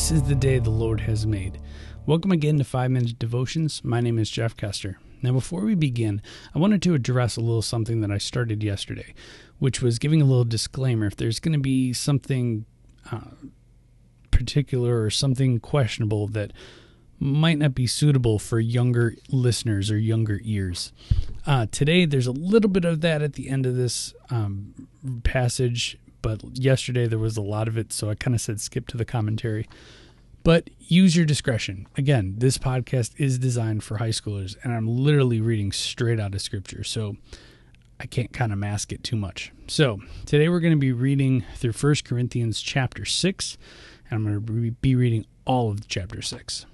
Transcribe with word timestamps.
This 0.00 0.12
is 0.12 0.22
the 0.22 0.34
day 0.34 0.58
the 0.58 0.70
Lord 0.70 1.00
has 1.00 1.26
made. 1.26 1.60
Welcome 2.06 2.32
again 2.32 2.56
to 2.56 2.64
5 2.64 2.90
Minute 2.90 3.18
Devotions. 3.18 3.84
My 3.84 4.00
name 4.00 4.18
is 4.18 4.30
Jeff 4.30 4.56
Kester. 4.56 4.98
Now, 5.20 5.32
before 5.32 5.60
we 5.60 5.74
begin, 5.74 6.22
I 6.54 6.58
wanted 6.58 6.80
to 6.84 6.94
address 6.94 7.36
a 7.36 7.42
little 7.42 7.60
something 7.60 8.00
that 8.00 8.10
I 8.10 8.16
started 8.16 8.62
yesterday, 8.62 9.12
which 9.58 9.82
was 9.82 9.98
giving 9.98 10.22
a 10.22 10.24
little 10.24 10.46
disclaimer. 10.46 11.04
If 11.04 11.16
there's 11.16 11.38
going 11.38 11.52
to 11.52 11.58
be 11.60 11.92
something 11.92 12.64
uh, 13.12 13.20
particular 14.30 15.02
or 15.02 15.10
something 15.10 15.60
questionable 15.60 16.28
that 16.28 16.54
might 17.18 17.58
not 17.58 17.74
be 17.74 17.86
suitable 17.86 18.38
for 18.38 18.58
younger 18.58 19.16
listeners 19.28 19.90
or 19.90 19.98
younger 19.98 20.40
ears. 20.42 20.94
Uh, 21.46 21.66
today, 21.70 22.06
there's 22.06 22.26
a 22.26 22.32
little 22.32 22.70
bit 22.70 22.86
of 22.86 23.02
that 23.02 23.20
at 23.20 23.34
the 23.34 23.50
end 23.50 23.66
of 23.66 23.76
this 23.76 24.14
um, 24.30 24.88
passage, 25.24 25.98
but 26.22 26.42
yesterday 26.56 27.06
there 27.06 27.18
was 27.18 27.36
a 27.36 27.42
lot 27.42 27.68
of 27.68 27.76
it, 27.78 27.92
so 27.92 28.10
I 28.10 28.14
kind 28.14 28.34
of 28.34 28.40
said 28.40 28.60
skip 28.60 28.86
to 28.88 28.96
the 28.96 29.04
commentary. 29.04 29.68
But 30.42 30.70
use 30.78 31.16
your 31.16 31.26
discretion. 31.26 31.86
Again, 31.96 32.36
this 32.38 32.56
podcast 32.56 33.12
is 33.18 33.38
designed 33.38 33.84
for 33.84 33.98
high 33.98 34.10
schoolers, 34.10 34.56
and 34.62 34.72
I'm 34.72 34.88
literally 34.88 35.40
reading 35.40 35.70
straight 35.70 36.18
out 36.18 36.34
of 36.34 36.40
scripture, 36.40 36.82
so 36.82 37.16
I 37.98 38.06
can't 38.06 38.32
kind 38.32 38.50
of 38.50 38.58
mask 38.58 38.92
it 38.92 39.04
too 39.04 39.16
much. 39.16 39.52
So 39.66 40.00
today 40.24 40.48
we're 40.48 40.60
going 40.60 40.72
to 40.72 40.78
be 40.78 40.92
reading 40.92 41.44
through 41.56 41.72
1 41.72 41.96
Corinthians 42.04 42.62
chapter 42.62 43.04
6, 43.04 43.58
and 44.10 44.16
I'm 44.16 44.24
going 44.24 44.46
to 44.46 44.70
be 44.80 44.94
reading 44.94 45.26
all 45.44 45.70
of 45.70 45.86
chapter 45.86 46.22
6. 46.22 46.64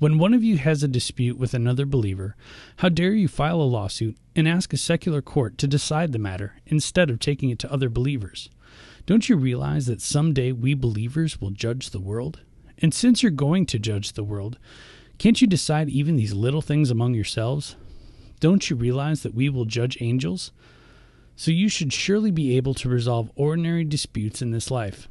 When 0.00 0.16
one 0.16 0.32
of 0.32 0.42
you 0.42 0.56
has 0.56 0.82
a 0.82 0.88
dispute 0.88 1.36
with 1.36 1.52
another 1.52 1.84
believer, 1.84 2.34
how 2.76 2.88
dare 2.88 3.12
you 3.12 3.28
file 3.28 3.60
a 3.60 3.64
lawsuit 3.64 4.16
and 4.34 4.48
ask 4.48 4.72
a 4.72 4.78
secular 4.78 5.20
court 5.20 5.58
to 5.58 5.66
decide 5.66 6.12
the 6.12 6.18
matter 6.18 6.54
instead 6.64 7.10
of 7.10 7.20
taking 7.20 7.50
it 7.50 7.58
to 7.58 7.70
other 7.70 7.90
believers? 7.90 8.48
Don't 9.04 9.28
you 9.28 9.36
realize 9.36 9.84
that 9.84 10.00
someday 10.00 10.52
we 10.52 10.72
believers 10.72 11.38
will 11.38 11.50
judge 11.50 11.90
the 11.90 12.00
world? 12.00 12.40
And 12.78 12.94
since 12.94 13.22
you're 13.22 13.30
going 13.30 13.66
to 13.66 13.78
judge 13.78 14.14
the 14.14 14.24
world, 14.24 14.58
can't 15.18 15.42
you 15.42 15.46
decide 15.46 15.90
even 15.90 16.16
these 16.16 16.32
little 16.32 16.62
things 16.62 16.90
among 16.90 17.12
yourselves? 17.12 17.76
Don't 18.40 18.70
you 18.70 18.76
realize 18.76 19.22
that 19.22 19.34
we 19.34 19.50
will 19.50 19.66
judge 19.66 19.98
angels? 20.00 20.50
So 21.36 21.50
you 21.50 21.68
should 21.68 21.92
surely 21.92 22.30
be 22.30 22.56
able 22.56 22.72
to 22.72 22.88
resolve 22.88 23.30
ordinary 23.36 23.84
disputes 23.84 24.40
in 24.40 24.50
this 24.50 24.70
life. 24.70 25.10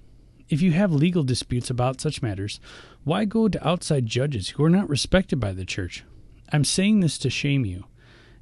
If 0.49 0.63
you 0.63 0.71
have 0.71 0.91
legal 0.91 1.21
disputes 1.21 1.69
about 1.69 2.01
such 2.01 2.23
matters, 2.23 2.59
why 3.03 3.25
go 3.25 3.47
to 3.47 3.67
outside 3.67 4.07
judges 4.07 4.49
who 4.49 4.63
are 4.63 4.69
not 4.69 4.89
respected 4.89 5.39
by 5.39 5.51
the 5.51 5.63
church? 5.63 6.03
I'm 6.51 6.63
saying 6.63 7.01
this 7.01 7.19
to 7.19 7.29
shame 7.29 7.65
you. 7.65 7.85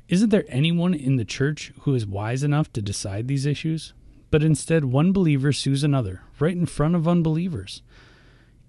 Isn't 0.08 0.30
there 0.30 0.45
anyone 0.47 0.94
in 0.94 1.17
the 1.17 1.25
church 1.25 1.73
who 1.81 1.94
is 1.94 2.05
wise 2.05 2.44
enough 2.44 2.72
to 2.73 2.81
decide 2.81 3.28
these 3.28 3.45
issues? 3.45 3.94
But 4.31 4.41
instead, 4.41 4.85
one 4.85 5.11
believer 5.11 5.52
sues 5.52 5.83
another, 5.83 6.22
right 6.39 6.55
in 6.55 6.66
front 6.66 6.95
of 6.95 7.09
unbelievers. 7.09 7.81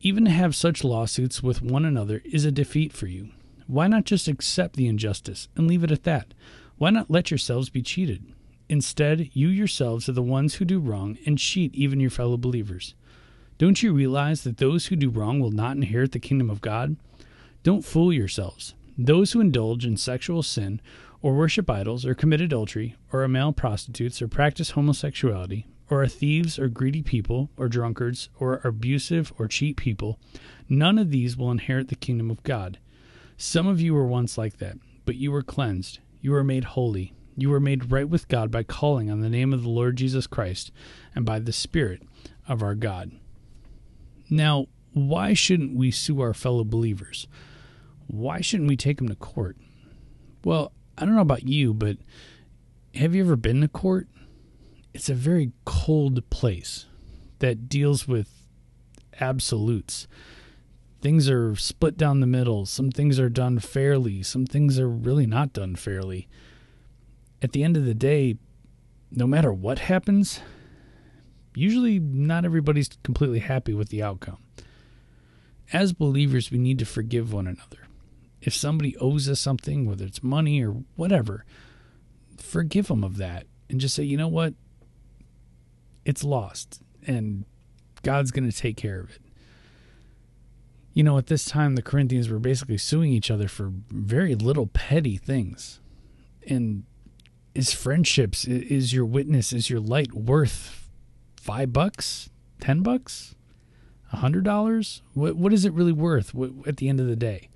Even 0.01 0.25
to 0.25 0.33
have 0.33 0.57
such 0.57 0.83
lawsuits 0.83 1.41
with 1.41 1.63
one 1.63 1.85
another 1.85 2.23
is 2.25 2.45
a 2.45 2.51
defeat 2.51 2.93
for 2.93 3.07
you. 3.07 3.29
Why 3.69 3.87
not 3.87 4.05
just 4.05 4.27
accept 4.27 4.75
the 4.75 4.89
injustice 4.89 5.47
and 5.55 5.69
leave 5.69 5.85
it 5.85 5.93
at 5.93 6.03
that? 6.03 6.35
Why 6.77 6.91
not 6.91 7.11
let 7.11 7.31
yourselves 7.31 7.71
be 7.71 7.83
cheated? 7.83 8.35
Instead, 8.69 9.31
you 9.33 9.47
yourselves 9.47 10.09
are 10.09 10.13
the 10.13 10.23
ones 10.23 10.57
who 10.57 10.65
do 10.65 10.81
wrong 10.81 11.19
and 11.25 11.39
cheat 11.39 11.73
even 11.75 12.01
your 12.01 12.11
fellow 12.11 12.37
believers. 12.37 12.95
Don't 13.59 13.83
you 13.83 13.93
realize 13.93 14.45
that 14.45 14.59
those 14.59 14.87
who 14.87 14.95
do 14.95 15.11
wrong 15.11 15.41
will 15.41 15.51
not 15.51 15.77
inherit 15.77 16.13
the 16.13 16.21
kingdom 16.21 16.49
of 16.49 16.61
God? 16.61 16.95
Don't 17.65 17.85
fool 17.85 18.13
yourselves. 18.13 18.75
Those 18.97 19.33
who 19.33 19.41
indulge 19.41 19.85
in 19.85 19.97
sexual 19.97 20.45
sin, 20.45 20.81
or 21.23 21.35
worship 21.35 21.69
idols, 21.69 22.07
or 22.07 22.15
commit 22.15 22.41
adultery, 22.41 22.95
or 23.13 23.25
are 23.25 23.29
male 23.29 23.53
prostitutes, 23.53 24.23
or 24.23 24.29
practice 24.29 24.71
homosexuality, 24.71 25.67
or 25.91 26.03
are 26.03 26.09
thieves, 26.09 26.57
or 26.57 26.69
greedy 26.69 27.03
people, 27.03 27.51
or 27.57 27.69
drunkards, 27.69 28.29
or 28.39 28.61
are 28.61 28.69
abusive 28.69 29.33
or 29.39 29.49
cheat 29.49 29.77
people, 29.77 30.21
none 30.69 30.97
of 30.97 31.11
these 31.11 31.37
will 31.37 31.51
inherit 31.51 31.89
the 31.89 31.97
kingdom 31.97 32.31
of 32.31 32.45
God. 32.45 32.79
Some 33.37 33.67
of 33.67 33.81
you 33.81 33.93
were 33.93 34.07
once 34.07 34.39
like 34.39 34.59
that, 34.59 34.79
but 35.05 35.17
you 35.17 35.33
were 35.33 35.43
cleansed. 35.43 35.99
You 36.21 36.31
were 36.31 36.45
made 36.45 36.65
holy. 36.65 37.13
You 37.37 37.51
were 37.51 37.61
made 37.61 37.91
right 37.91 38.09
with 38.09 38.29
God 38.29 38.53
by 38.53 38.63
calling 38.63 39.11
on 39.11 39.21
the 39.21 39.29
name 39.29 39.53
of 39.53 39.63
the 39.65 39.69
Lord 39.69 39.97
Jesus 39.97 40.29
Christ 40.29 40.71
and 41.13 41.25
by 41.25 41.41
the 41.41 41.53
Spirit 41.53 42.03
of 42.47 42.63
our 42.63 42.77
God. 42.77 43.11
Now, 44.31 44.67
why 44.93 45.35
shouldn't 45.35 45.77
we 45.77 45.91
sue 45.91 46.21
our 46.21 46.35
fellow 46.35 46.65
believers? 46.65 47.27
Why 48.07 48.41
shouldn't 48.41 48.69
we 48.69 48.77
take 48.77 48.99
them 48.99 49.09
to 49.09 49.15
court? 49.15 49.57
Well, 50.45 50.73
I 50.97 51.05
don't 51.05 51.15
know 51.15 51.21
about 51.21 51.47
you, 51.47 51.75
but 51.75 51.99
have 52.95 53.15
you 53.15 53.23
ever 53.25 53.37
been 53.37 53.61
to 53.61 53.69
court? 53.69 54.09
It's 54.95 55.09
a 55.09 55.15
very 55.15 55.53
cold 55.65 56.29
place 56.31 56.87
that 57.39 57.69
deals 57.69 58.09
with 58.09 58.29
absolutes. 59.21 60.09
Things 61.01 61.29
are 61.29 61.55
split 61.55 61.97
down 61.97 62.21
the 62.21 62.27
middle. 62.27 62.67
Some 62.67 62.91
things 62.91 63.21
are 63.21 63.29
done 63.29 63.61
fairly. 63.61 64.23
Some 64.23 64.47
things 64.47 64.81
are 64.81 64.89
really 64.89 65.27
not 65.27 65.53
done 65.53 65.77
fairly. 65.77 66.29
At 67.41 67.53
the 67.53 67.63
end 67.63 67.77
of 67.77 67.85
the 67.85 67.95
day, 67.95 68.37
no 69.13 69.27
matter 69.27 69.53
what 69.53 69.79
happens, 69.79 70.41
usually 71.59 71.99
not 71.99 72.45
everybody's 72.45 72.91
completely 73.03 73.41
happy 73.41 73.75
with 73.75 73.89
the 73.89 74.03
outcome. 74.03 74.39
As 75.73 75.93
believers, 75.93 76.51
we 76.51 76.59
need 76.59 76.79
to 76.79 76.87
forgive 76.87 77.33
one 77.33 77.47
another. 77.47 77.87
If 78.41 78.55
somebody 78.55 78.97
owes 78.99 79.29
us 79.29 79.41
something, 79.41 79.85
whether 79.85 80.05
it's 80.05 80.23
money 80.23 80.65
or 80.65 80.83
whatever, 80.97 81.45
forgive 82.39 82.87
them 82.87 83.05
of 83.05 83.17
that 83.17 83.47
and 83.69 83.81
just 83.81 83.95
say, 83.95 84.05
you 84.05 84.17
know 84.17 84.29
what? 84.29 84.55
It's 86.05 86.25
lost 86.25 86.81
and 87.07 87.45
God's 88.03 88.31
going 88.31 88.49
to 88.49 88.57
take 88.57 88.77
care 88.77 89.01
of 89.01 89.11
it. 89.11 89.23
You 90.95 91.05
know, 91.05 91.19
at 91.19 91.27
this 91.27 91.45
time, 91.45 91.75
the 91.75 91.83
Corinthians 91.83 92.29
were 92.29 92.39
basically 92.39 92.79
suing 92.79 93.13
each 93.13 93.31
other 93.31 93.49
for 93.49 93.73
very 93.91 94.35
little 94.35 94.67
petty 94.67 95.17
things. 95.17 95.81
And 96.49 96.85
is 97.55 97.73
friendships, 97.73 98.45
is 98.47 98.93
your 98.93 99.05
witness, 99.05 99.53
is 99.53 99.69
your 99.69 99.81
light 99.81 100.15
worth 100.15 100.88
five 101.49 101.73
bucks, 101.73 102.29
ten 102.61 102.83
bucks, 102.83 103.35
a 104.13 104.17
hundred 104.19 104.45
dollars? 104.45 105.01
What 105.15 105.35
what 105.35 105.55
is 105.55 105.65
it 105.65 105.73
really 105.73 105.93
worth 105.93 106.35
at 106.67 106.77
the 106.77 106.91
end 106.91 107.01
of 107.01 107.07
the 107.07 107.17
day? 107.17 107.49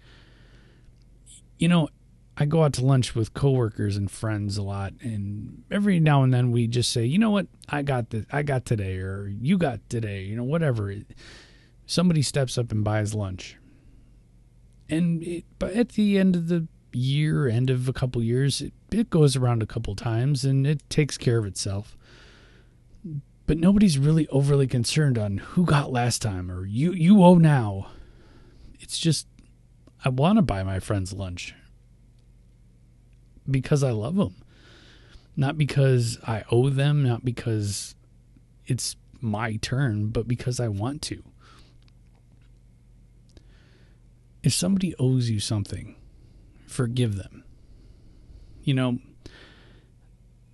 You 1.58 1.68
know, 1.68 1.90
I 2.38 2.46
go 2.46 2.64
out 2.64 2.72
to 2.74 2.84
lunch 2.86 3.14
with 3.14 3.34
coworkers 3.34 3.98
and 3.98 4.10
friends 4.10 4.56
a 4.56 4.62
lot, 4.62 4.94
and 5.02 5.62
every 5.70 6.00
now 6.00 6.22
and 6.22 6.32
then 6.32 6.52
we 6.52 6.66
just 6.68 6.90
say, 6.90 7.04
you 7.04 7.18
know 7.18 7.30
what, 7.30 7.48
I 7.68 7.82
got 7.82 8.08
this, 8.08 8.24
I 8.32 8.42
got 8.42 8.64
today, 8.64 8.96
or 8.96 9.28
you 9.28 9.58
got 9.58 9.86
today, 9.90 10.22
you 10.22 10.36
know, 10.36 10.44
whatever. 10.44 10.94
Somebody 11.84 12.22
steps 12.22 12.56
up 12.56 12.72
and 12.72 12.82
buys 12.82 13.12
lunch, 13.12 13.58
and 14.88 15.22
it, 15.22 15.44
but 15.58 15.74
at 15.74 15.90
the 15.90 16.16
end 16.16 16.34
of 16.34 16.48
the 16.48 16.66
year, 16.94 17.46
end 17.46 17.68
of 17.68 17.90
a 17.90 17.92
couple 17.92 18.22
years, 18.22 18.62
it, 18.62 18.72
it 18.90 19.10
goes 19.10 19.36
around 19.36 19.62
a 19.62 19.66
couple 19.66 19.94
times, 19.94 20.46
and 20.46 20.66
it 20.66 20.88
takes 20.88 21.18
care 21.18 21.36
of 21.36 21.44
itself 21.44 21.94
but 23.46 23.58
nobody's 23.58 23.98
really 23.98 24.28
overly 24.28 24.66
concerned 24.66 25.18
on 25.18 25.38
who 25.38 25.64
got 25.64 25.92
last 25.92 26.22
time 26.22 26.50
or 26.50 26.64
you 26.64 26.92
you 26.92 27.22
owe 27.22 27.36
now. 27.36 27.88
It's 28.80 28.98
just 28.98 29.26
I 30.04 30.08
want 30.08 30.36
to 30.36 30.42
buy 30.42 30.62
my 30.62 30.80
friends 30.80 31.12
lunch 31.12 31.54
because 33.50 33.82
I 33.82 33.90
love 33.90 34.16
them. 34.16 34.36
Not 35.36 35.56
because 35.56 36.18
I 36.26 36.44
owe 36.50 36.68
them, 36.68 37.02
not 37.02 37.24
because 37.24 37.94
it's 38.66 38.96
my 39.20 39.56
turn, 39.56 40.08
but 40.08 40.28
because 40.28 40.60
I 40.60 40.68
want 40.68 41.00
to. 41.02 41.22
If 44.42 44.52
somebody 44.52 44.94
owes 44.98 45.30
you 45.30 45.40
something, 45.40 45.94
forgive 46.66 47.16
them. 47.16 47.44
You 48.64 48.74
know, 48.74 48.98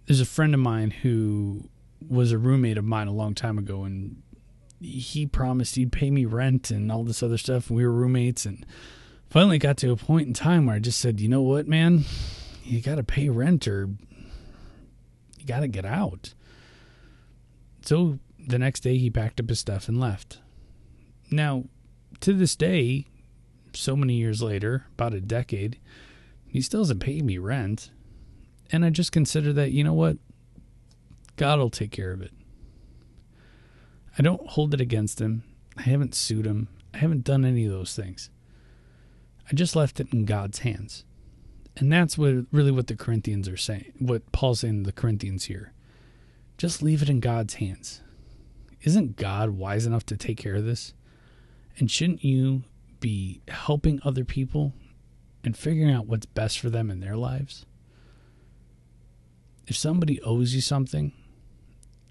there's 0.07 0.21
a 0.21 0.27
friend 0.27 0.55
of 0.55 0.61
mine 0.61 0.91
who 0.91 1.69
was 2.07 2.33
a 2.33 2.39
roommate 2.39 2.79
of 2.79 2.85
mine 2.85 3.09
a 3.09 3.13
long 3.13 3.35
time 3.35 3.59
ago, 3.59 3.85
and 3.85 4.23
he 4.81 5.27
promised 5.27 5.75
he'd 5.75 5.93
pay 5.93 6.11
me 6.11 6.25
rent 6.25 6.71
and 6.71 6.93
all 6.93 7.05
this 7.05 7.23
other 7.23 7.39
stuff. 7.39 7.71
We 7.71 7.85
were 7.85 7.93
roommates, 7.93 8.47
and 8.47 8.65
finally 9.29 9.59
got 9.59 9.77
to 9.79 9.91
a 9.91 9.97
point 9.97 10.29
in 10.29 10.35
time 10.35 10.67
where 10.67 10.77
I 10.77 10.79
just 10.79 11.01
said, 11.01 11.21
"You 11.21 11.29
know 11.29 11.43
what, 11.43 11.67
man? 11.67 12.05
You 12.65 12.81
got 12.81 12.97
to 12.97 13.03
pay 13.03 13.29
rent, 13.29 13.67
or 13.67 13.89
you 15.39 15.47
got 15.47 15.61
to 15.61 15.69
get 15.69 15.85
out." 15.85 16.35
So 17.83 18.19
the 18.39 18.59
next 18.59 18.81
day, 18.81 18.99
he 18.99 19.11
packed 19.11 19.41
up 19.41 19.49
his 19.49 19.59
stuff 19.59 19.89
and 19.89 19.99
left. 19.99 20.41
Now, 21.31 21.65
to 22.21 22.33
this 22.33 22.57
day, 22.57 23.07
so 23.75 23.97
many 23.97 24.15
years 24.15 24.43
later, 24.43 24.87
about 24.95 25.15
a 25.15 25.21
decade, 25.21 25.79
he 26.47 26.61
still 26.61 26.81
hasn't 26.81 27.01
paid 27.01 27.25
me 27.25 27.39
rent. 27.39 27.91
And 28.71 28.85
I 28.85 28.91
just 28.91 29.13
consider 29.13 29.53
that, 29.55 29.73
you 29.73 29.83
know 29.85 29.95
what? 29.95 30.19
God 31.39 31.61
will 31.61 31.71
take 31.71 31.93
care 31.93 32.11
of 32.11 32.21
it. 32.21 32.33
I 34.19 34.23
don't 34.23 34.45
hold 34.49 34.75
it 34.75 34.81
against 34.81 35.21
him. 35.21 35.45
I 35.77 35.83
haven't 35.83 36.15
sued 36.15 36.45
him. 36.45 36.67
I 36.93 36.99
haven't 36.99 37.23
done 37.23 37.45
any 37.45 37.65
of 37.65 37.71
those 37.71 37.95
things. 37.95 38.29
I 39.51 39.55
just 39.55 39.77
left 39.77 40.01
it 40.01 40.13
in 40.13 40.25
God's 40.25 40.59
hands. 40.59 41.05
And 41.77 41.93
that's 41.93 42.19
what 42.19 42.47
really 42.51 42.73
what 42.73 42.89
the 42.89 42.97
Corinthians 42.97 43.49
are 43.49 43.57
saying, 43.57 43.93
what 44.01 44.33
Paul's 44.33 44.61
saying 44.61 44.83
to 44.83 44.87
the 44.87 44.93
Corinthians 44.93 45.45
here. 45.45 45.73
Just 46.57 46.83
leave 46.83 47.03
it 47.03 47.09
in 47.09 47.21
God's 47.21 47.55
hands. 47.55 48.03
Isn't 48.83 49.17
God 49.17 49.51
wise 49.51 49.87
enough 49.87 50.05
to 50.07 50.17
take 50.17 50.39
care 50.39 50.57
of 50.57 50.65
this? 50.65 50.93
And 51.79 51.89
shouldn't 51.89 52.25
you 52.25 52.65
be 52.99 53.43
helping 53.47 54.01
other 54.05 54.25
people 54.25 54.73
and 55.45 55.57
figuring 55.57 55.93
out 55.93 56.07
what's 56.07 56.27
best 56.27 56.59
for 56.59 56.69
them 56.69 56.91
in 56.91 56.99
their 56.99 57.17
lives? 57.17 57.65
If 59.69 59.77
somebody 59.77 60.21
owes 60.23 60.55
you 60.55 60.61
something, 60.61 61.13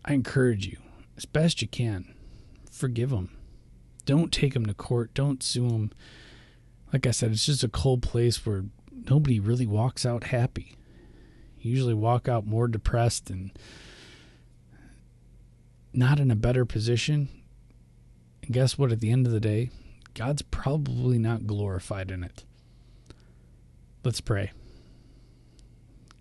I 0.08 0.14
encourage 0.14 0.66
you, 0.66 0.78
as 1.18 1.26
best 1.26 1.62
you 1.62 1.68
can, 1.68 2.16
forgive 2.72 3.10
them. 3.10 3.30
Don't 4.06 4.32
take 4.32 4.54
them 4.54 4.66
to 4.66 4.74
court. 4.74 5.14
Don't 5.14 5.44
sue 5.44 5.68
them. 5.68 5.92
Like 6.94 7.06
I 7.06 7.12
said, 7.12 7.32
it's 7.32 7.46
just 7.46 7.64
a 7.64 7.68
cold 7.68 8.02
place 8.02 8.46
where 8.46 8.64
nobody 9.10 9.38
really 9.38 9.68
walks 9.68 10.06
out 10.06 10.26
happy. 10.26 10.78
You 11.60 11.72
usually 11.72 11.94
walk 11.94 12.30
out 12.30 12.48
more 12.48 12.70
depressed 12.70 13.30
and 13.30 13.52
not 15.92 16.22
in 16.22 16.32
a 16.32 16.36
better 16.36 16.64
position. 16.64 17.28
And 18.44 18.54
guess 18.54 18.78
what? 18.78 18.94
At 18.94 19.02
the 19.02 19.12
end 19.12 19.28
of 19.28 19.34
the 19.34 19.42
day, 19.42 19.72
God's 20.14 20.42
probably 20.42 21.20
not 21.20 21.46
glorified 21.46 22.12
in 22.12 22.24
it. 22.24 22.46
Let's 24.06 24.22
pray. 24.22 24.52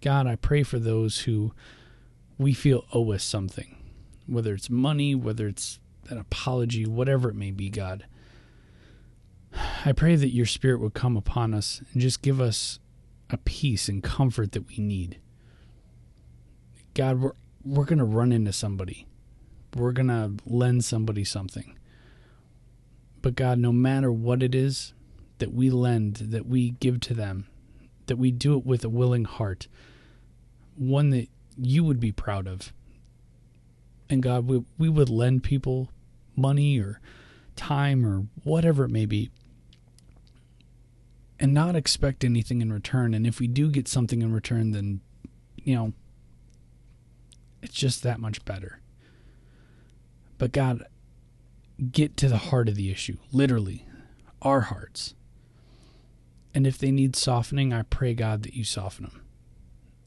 God, 0.00 0.26
I 0.26 0.34
pray 0.34 0.64
for 0.64 0.80
those 0.80 1.20
who 1.20 1.52
we 2.36 2.52
feel 2.52 2.84
owe 2.92 3.12
us 3.12 3.24
something, 3.24 3.75
whether 4.26 4.54
it's 4.54 4.70
money, 4.70 5.14
whether 5.14 5.46
it's 5.46 5.78
an 6.08 6.18
apology, 6.18 6.86
whatever 6.86 7.28
it 7.30 7.34
may 7.34 7.50
be, 7.50 7.70
God. 7.70 8.06
I 9.84 9.92
pray 9.92 10.16
that 10.16 10.34
your 10.34 10.46
spirit 10.46 10.80
would 10.80 10.94
come 10.94 11.16
upon 11.16 11.54
us 11.54 11.82
and 11.92 12.02
just 12.02 12.22
give 12.22 12.40
us 12.40 12.78
a 13.30 13.38
peace 13.38 13.88
and 13.88 14.02
comfort 14.02 14.52
that 14.52 14.68
we 14.68 14.78
need. 14.78 15.18
God, 16.94 17.20
we're 17.20 17.32
we're 17.66 17.84
going 17.84 17.98
to 17.98 18.04
run 18.04 18.30
into 18.30 18.52
somebody. 18.52 19.06
We're 19.74 19.92
going 19.92 20.08
to 20.08 20.34
lend 20.46 20.84
somebody 20.84 21.24
something. 21.24 21.76
But 23.22 23.34
God, 23.34 23.58
no 23.58 23.72
matter 23.72 24.12
what 24.12 24.42
it 24.42 24.54
is 24.54 24.94
that 25.38 25.52
we 25.52 25.68
lend, 25.68 26.16
that 26.16 26.46
we 26.46 26.70
give 26.70 27.00
to 27.00 27.14
them, 27.14 27.48
that 28.06 28.16
we 28.16 28.30
do 28.30 28.56
it 28.56 28.64
with 28.64 28.84
a 28.84 28.88
willing 28.88 29.24
heart, 29.24 29.66
one 30.76 31.10
that 31.10 31.28
you 31.58 31.82
would 31.82 31.98
be 31.98 32.12
proud 32.12 32.46
of. 32.46 32.72
And 34.08 34.22
God, 34.22 34.46
we, 34.46 34.64
we 34.78 34.88
would 34.88 35.08
lend 35.08 35.42
people 35.42 35.90
money 36.36 36.78
or 36.78 37.00
time 37.56 38.04
or 38.04 38.26
whatever 38.44 38.84
it 38.84 38.90
may 38.90 39.06
be 39.06 39.30
and 41.38 41.52
not 41.52 41.76
expect 41.76 42.24
anything 42.24 42.62
in 42.62 42.72
return. 42.72 43.14
And 43.14 43.26
if 43.26 43.40
we 43.40 43.46
do 43.46 43.70
get 43.70 43.88
something 43.88 44.22
in 44.22 44.32
return, 44.32 44.72
then, 44.72 45.00
you 45.56 45.74
know, 45.74 45.92
it's 47.62 47.74
just 47.74 48.02
that 48.02 48.20
much 48.20 48.44
better. 48.44 48.80
But 50.38 50.52
God, 50.52 50.84
get 51.90 52.16
to 52.18 52.28
the 52.28 52.36
heart 52.36 52.68
of 52.68 52.74
the 52.74 52.90
issue, 52.90 53.16
literally, 53.32 53.86
our 54.42 54.62
hearts. 54.62 55.14
And 56.54 56.66
if 56.66 56.78
they 56.78 56.90
need 56.90 57.16
softening, 57.16 57.72
I 57.72 57.82
pray, 57.82 58.14
God, 58.14 58.42
that 58.44 58.54
you 58.54 58.64
soften 58.64 59.06
them. 59.06 59.22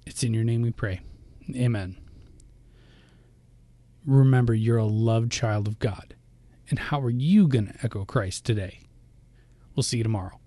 It's 0.05 0.23
in 0.23 0.33
your 0.33 0.43
name 0.43 0.61
we 0.61 0.71
pray. 0.71 1.01
Amen. 1.55 1.97
Remember, 4.09 4.55
you're 4.55 4.77
a 4.77 4.85
loved 4.85 5.31
child 5.31 5.67
of 5.67 5.77
God. 5.77 6.15
And 6.71 6.79
how 6.79 6.99
are 6.99 7.11
you 7.11 7.47
going 7.47 7.67
to 7.67 7.75
echo 7.83 8.05
Christ 8.05 8.43
today? 8.43 8.79
We'll 9.75 9.83
see 9.83 9.97
you 9.97 10.03
tomorrow. 10.03 10.39